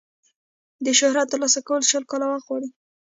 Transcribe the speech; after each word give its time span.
د 0.85 0.87
شهرت 0.99 1.27
ترلاسه 1.31 1.59
کول 1.67 1.81
شل 1.89 2.03
کاله 2.11 2.25
وخت 2.27 2.45
غواړي. 2.47 2.69